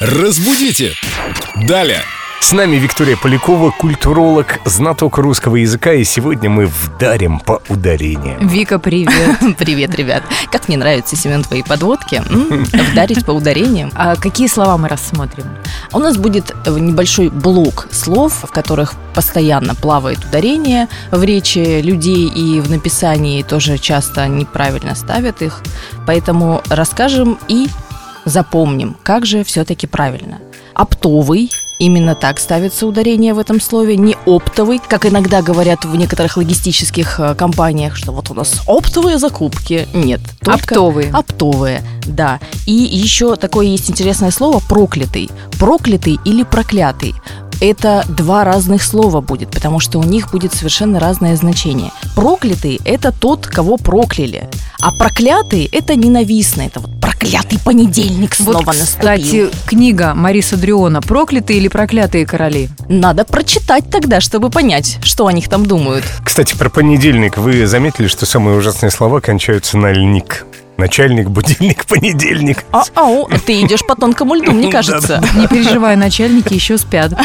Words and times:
Разбудите! 0.00 0.94
Далее! 1.66 2.02
С 2.40 2.52
нами 2.52 2.76
Виктория 2.76 3.16
Полякова, 3.16 3.72
культуролог, 3.72 4.60
знаток 4.64 5.18
русского 5.18 5.56
языка, 5.56 5.92
и 5.92 6.04
сегодня 6.04 6.48
мы 6.48 6.66
вдарим 6.66 7.40
по 7.40 7.60
ударениям. 7.68 8.46
Вика, 8.46 8.78
привет. 8.78 9.38
Привет, 9.58 9.96
ребят. 9.96 10.22
Как 10.52 10.68
мне 10.68 10.76
нравятся, 10.76 11.16
Семен, 11.16 11.42
твои 11.42 11.64
подводки. 11.64 12.22
Вдарить 12.92 13.26
по 13.26 13.32
ударениям. 13.32 13.90
А 13.96 14.14
какие 14.14 14.46
слова 14.46 14.78
мы 14.78 14.88
рассмотрим? 14.88 15.46
У 15.92 15.98
нас 15.98 16.16
будет 16.16 16.54
небольшой 16.64 17.28
блок 17.28 17.88
слов, 17.90 18.44
в 18.44 18.52
которых 18.52 18.94
постоянно 19.14 19.74
плавает 19.74 20.24
ударение 20.24 20.86
в 21.10 21.24
речи 21.24 21.80
людей 21.80 22.28
и 22.28 22.60
в 22.60 22.70
написании 22.70 23.42
тоже 23.42 23.78
часто 23.78 24.28
неправильно 24.28 24.94
ставят 24.94 25.42
их. 25.42 25.60
Поэтому 26.06 26.62
расскажем 26.70 27.36
и 27.48 27.66
запомним, 28.28 28.96
как 29.02 29.26
же 29.26 29.44
все-таки 29.44 29.86
правильно. 29.86 30.38
Оптовый 30.74 31.50
Именно 31.78 32.16
так 32.16 32.40
ставится 32.40 32.86
ударение 32.86 33.34
в 33.34 33.38
этом 33.38 33.60
слове, 33.60 33.96
не 33.96 34.16
оптовый, 34.26 34.80
как 34.80 35.06
иногда 35.06 35.42
говорят 35.42 35.84
в 35.84 35.94
некоторых 35.94 36.36
логистических 36.36 37.20
э, 37.20 37.34
компаниях, 37.36 37.94
что 37.94 38.10
вот 38.10 38.30
у 38.30 38.34
нас 38.34 38.62
оптовые 38.66 39.18
закупки. 39.18 39.86
Нет, 39.94 40.20
только 40.40 40.74
Оптовые. 40.74 41.10
Оптовые, 41.12 41.82
да. 42.04 42.40
И 42.66 42.72
еще 42.72 43.36
такое 43.36 43.66
есть 43.66 43.88
интересное 43.88 44.32
слово 44.32 44.60
проклятый. 44.68 45.30
Проклятый 45.60 46.18
или 46.24 46.42
проклятый 46.42 47.14
это 47.60 48.04
два 48.08 48.44
разных 48.44 48.82
слова 48.82 49.20
будет, 49.20 49.50
потому 49.50 49.80
что 49.80 49.98
у 49.98 50.02
них 50.02 50.30
будет 50.30 50.54
совершенно 50.54 51.00
разное 51.00 51.36
значение. 51.36 51.90
Проклятый– 52.14 52.80
это 52.84 53.12
тот, 53.12 53.46
кого 53.46 53.76
прокляли, 53.76 54.48
а 54.80 54.92
проклятый– 54.92 55.68
это 55.72 55.96
ненавистный, 55.96 56.66
это 56.66 56.80
вот 56.80 56.90
проклятый 57.00 57.58
понедельник 57.58 58.34
снова 58.34 58.58
вот, 58.58 58.66
наступил. 58.66 58.86
кстати, 58.86 59.50
книга 59.66 60.14
Мариса 60.14 60.56
Дриона 60.56 61.00
«Проклятые 61.00 61.58
или 61.58 61.68
проклятые 61.68 62.26
короли»? 62.26 62.68
Надо 62.88 63.24
прочитать 63.24 63.90
тогда, 63.90 64.20
чтобы 64.20 64.50
понять, 64.50 64.98
что 65.02 65.26
о 65.26 65.32
них 65.32 65.48
там 65.48 65.66
думают. 65.66 66.04
Кстати, 66.24 66.54
про 66.56 66.70
понедельник. 66.70 67.36
Вы 67.36 67.66
заметили, 67.66 68.06
что 68.06 68.26
самые 68.26 68.56
ужасные 68.56 68.90
слова 68.90 69.20
кончаются 69.20 69.76
на 69.76 69.92
«льник»? 69.92 70.46
Начальник, 70.78 71.28
будильник, 71.28 71.84
понедельник. 71.88 72.64
А, 72.72 72.84
ау, 72.94 73.28
ты 73.44 73.60
идешь 73.62 73.84
по 73.84 73.96
тонкому 73.96 74.36
льду, 74.36 74.52
мне 74.52 74.70
кажется. 74.72 75.20
Не 75.34 75.48
переживай, 75.48 75.96
начальники 75.96 76.54
еще 76.54 76.78
спят. 76.78 77.12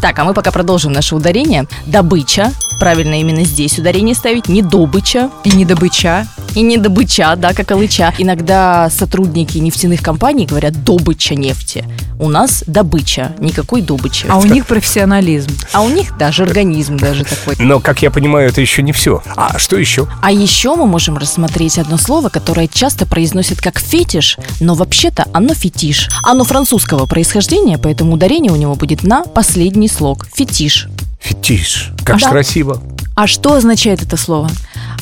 Так, 0.00 0.18
а 0.18 0.24
мы 0.24 0.32
пока 0.32 0.50
продолжим 0.50 0.92
наше 0.92 1.14
ударение. 1.14 1.66
Добыча. 1.84 2.52
Правильно 2.78 3.20
именно 3.20 3.44
здесь 3.44 3.78
ударение 3.78 4.14
ставить. 4.14 4.48
Не 4.48 4.62
добыча. 4.62 5.28
И 5.44 5.50
не 5.50 5.66
добыча. 5.66 6.26
И 6.54 6.62
не 6.62 6.78
добыча, 6.78 7.34
да, 7.36 7.52
как 7.52 7.70
алыча. 7.70 8.12
Иногда 8.18 8.90
сотрудники 8.90 9.58
нефтяных 9.58 10.02
компаний 10.02 10.46
говорят 10.46 10.84
добыча 10.84 11.34
нефти. 11.34 11.84
У 12.18 12.28
нас 12.28 12.64
добыча, 12.66 13.32
никакой 13.38 13.82
добычи. 13.82 14.26
А 14.28 14.38
у 14.38 14.44
них 14.44 14.66
профессионализм. 14.66 15.50
А 15.72 15.82
у 15.82 15.88
них 15.88 16.18
даже 16.18 16.42
организм 16.42 16.96
даже 16.96 17.24
такой. 17.24 17.54
Но, 17.58 17.80
как 17.80 18.02
я 18.02 18.10
понимаю, 18.10 18.48
это 18.48 18.60
еще 18.60 18.82
не 18.82 18.92
все. 18.92 19.22
А 19.36 19.58
что 19.58 19.76
еще? 19.76 20.06
А 20.20 20.30
еще 20.32 20.74
мы 20.74 20.86
можем 20.86 21.16
рассмотреть 21.16 21.78
одно 21.78 21.96
слово, 21.96 22.28
которое 22.28 22.68
часто 22.68 23.06
произносят 23.06 23.60
как 23.60 23.78
фетиш, 23.78 24.36
но 24.60 24.74
вообще-то 24.74 25.26
оно 25.32 25.54
фетиш. 25.54 26.08
Оно 26.24 26.44
французского 26.44 27.06
происхождения, 27.06 27.78
поэтому 27.78 28.12
ударение 28.14 28.52
у 28.52 28.56
него 28.56 28.74
будет 28.74 29.02
на 29.02 29.22
последний 29.22 29.88
слог. 29.88 30.26
Фетиш. 30.34 30.88
Фетиш. 31.20 31.90
Как 32.04 32.18
Да. 32.18 32.30
красиво. 32.30 32.82
А 33.14 33.26
что 33.26 33.54
означает 33.54 34.02
это 34.02 34.16
слово? 34.16 34.48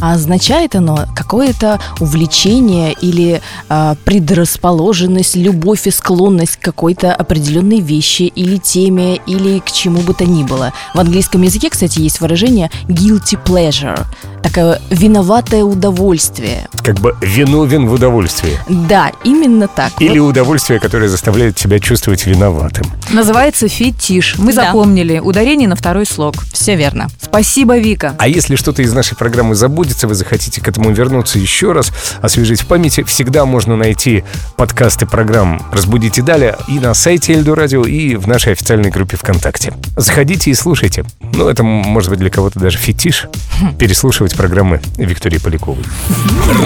А 0.00 0.14
означает 0.14 0.74
оно 0.74 1.06
какое-то 1.14 1.80
увлечение 2.00 2.92
или 2.92 3.40
а, 3.68 3.96
предрасположенность, 4.04 5.36
любовь 5.36 5.86
и 5.86 5.90
склонность 5.90 6.56
к 6.56 6.60
какой-то 6.60 7.14
определенной 7.14 7.80
вещи 7.80 8.22
или 8.22 8.56
теме, 8.56 9.16
или 9.26 9.58
к 9.58 9.70
чему 9.70 10.00
бы 10.00 10.14
то 10.14 10.24
ни 10.24 10.44
было. 10.44 10.72
В 10.94 11.00
английском 11.00 11.42
языке, 11.42 11.70
кстати, 11.70 12.00
есть 12.00 12.20
выражение 12.20 12.70
guilty 12.88 13.38
pleasure. 13.44 14.04
Такое 14.42 14.80
виноватое 14.90 15.64
удовольствие. 15.64 16.68
Как 16.84 16.96
бы 17.00 17.14
виновен 17.20 17.86
в 17.86 17.92
удовольствии. 17.92 18.58
Да, 18.68 19.12
именно 19.24 19.68
так. 19.68 19.92
Или 20.00 20.18
удовольствие, 20.18 20.80
которое 20.80 21.08
заставляет 21.08 21.56
тебя 21.56 21.78
чувствовать 21.80 22.24
виноватым. 22.26 22.86
Называется 23.10 23.68
фетиш. 23.68 24.36
Мы 24.38 24.52
Да. 24.52 24.66
запомнили. 24.66 25.18
Ударение 25.18 25.68
на 25.68 25.76
второй 25.76 26.06
слог. 26.06 26.34
Все 26.52 26.76
верно. 26.76 27.08
Спасибо, 27.20 27.78
Вика. 27.78 28.14
А 28.18 28.28
если 28.28 28.56
что-то 28.56 28.82
из 28.82 28.92
нашей 28.92 29.16
программы 29.16 29.54
забудется, 29.54 30.08
вы 30.08 30.14
захотите 30.14 30.60
к 30.60 30.68
этому 30.68 30.90
вернуться 30.92 31.38
еще 31.38 31.72
раз, 31.72 31.92
освежить 32.22 32.62
в 32.62 32.66
памяти, 32.66 33.02
всегда 33.02 33.44
можно 33.44 33.76
найти 33.76 34.24
подкасты 34.56 35.04
программ 35.06 35.60
«Разбудите 35.72 36.22
далее» 36.22 36.56
и 36.68 36.78
на 36.78 36.94
сайте 36.94 37.34
Эльду 37.34 37.54
Радио, 37.54 37.84
и 37.84 38.16
в 38.16 38.26
нашей 38.28 38.52
официальной 38.52 38.90
группе 38.90 39.16
ВКонтакте. 39.16 39.74
Заходите 39.96 40.50
и 40.50 40.54
слушайте. 40.54 41.04
Ну, 41.34 41.48
это 41.48 41.62
может 41.62 42.10
быть 42.10 42.18
для 42.18 42.30
кого-то 42.30 42.58
даже 42.60 42.78
фетиш, 42.78 43.26
переслушивать 43.78 44.27
программы 44.34 44.80
Виктории 44.96 45.38
Поляковой. 45.38 45.84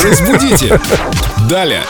Разбудите! 0.02 0.80
Далее! 1.48 1.82